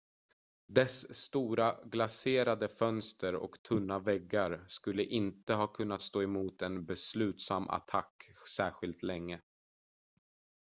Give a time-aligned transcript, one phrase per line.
[0.67, 7.67] dess stora glaserade fönster och tunna väggar skulle inte ha kunnat stå emot en beslutsam
[7.69, 8.13] attack
[8.57, 9.41] särskilt länge